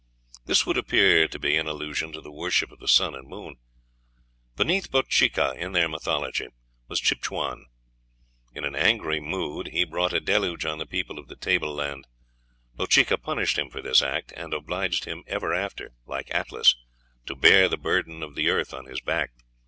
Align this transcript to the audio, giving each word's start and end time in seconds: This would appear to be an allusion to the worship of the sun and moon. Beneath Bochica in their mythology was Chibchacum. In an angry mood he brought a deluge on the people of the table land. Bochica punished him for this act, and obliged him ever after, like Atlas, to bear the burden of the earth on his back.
This 0.47 0.65
would 0.65 0.79
appear 0.79 1.27
to 1.27 1.37
be 1.37 1.55
an 1.57 1.67
allusion 1.67 2.11
to 2.11 2.21
the 2.21 2.31
worship 2.31 2.71
of 2.71 2.79
the 2.79 2.87
sun 2.87 3.13
and 3.13 3.27
moon. 3.27 3.57
Beneath 4.55 4.89
Bochica 4.89 5.53
in 5.55 5.73
their 5.73 5.87
mythology 5.87 6.47
was 6.87 6.99
Chibchacum. 6.99 7.65
In 8.51 8.65
an 8.65 8.75
angry 8.75 9.19
mood 9.19 9.67
he 9.67 9.83
brought 9.83 10.11
a 10.11 10.19
deluge 10.19 10.65
on 10.65 10.79
the 10.79 10.87
people 10.87 11.19
of 11.19 11.27
the 11.27 11.35
table 11.35 11.71
land. 11.75 12.07
Bochica 12.75 13.19
punished 13.21 13.59
him 13.59 13.69
for 13.69 13.83
this 13.83 14.01
act, 14.01 14.33
and 14.35 14.55
obliged 14.55 15.05
him 15.05 15.23
ever 15.27 15.53
after, 15.53 15.91
like 16.07 16.33
Atlas, 16.33 16.75
to 17.27 17.35
bear 17.35 17.69
the 17.69 17.77
burden 17.77 18.23
of 18.23 18.33
the 18.33 18.49
earth 18.49 18.73
on 18.73 18.85
his 18.85 19.01
back. 19.01 19.29